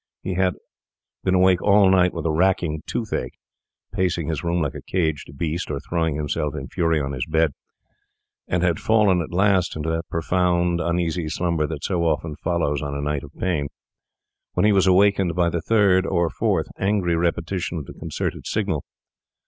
He 0.23 0.33
had 0.33 0.55
been 1.23 1.35
awake 1.35 1.61
all 1.61 1.87
night 1.91 2.11
with 2.11 2.25
a 2.25 2.31
racking 2.31 2.81
toothache—pacing 2.87 4.29
his 4.29 4.43
room 4.43 4.59
like 4.63 4.73
a 4.73 4.81
caged 4.81 5.37
beast 5.37 5.69
or 5.69 5.79
throwing 5.79 6.15
himself 6.15 6.55
in 6.55 6.69
fury 6.69 6.99
on 6.99 7.11
his 7.11 7.27
bed—and 7.27 8.63
had 8.63 8.79
fallen 8.79 9.21
at 9.21 9.31
last 9.31 9.75
into 9.75 9.89
that 9.91 10.09
profound, 10.09 10.81
uneasy 10.81 11.29
slumber 11.29 11.67
that 11.67 11.83
so 11.83 12.03
often 12.03 12.35
follows 12.37 12.81
on 12.81 12.95
a 12.95 12.99
night 13.01 13.23
of 13.23 13.31
pain, 13.37 13.67
when 14.53 14.65
he 14.65 14.71
was 14.71 14.87
awakened 14.87 15.35
by 15.35 15.49
the 15.51 15.61
third 15.61 16.07
or 16.07 16.31
fourth 16.31 16.65
angry 16.79 17.15
repetition 17.15 17.77
of 17.77 17.85
the 17.85 17.93
concerted 17.93 18.47
signal. 18.47 18.83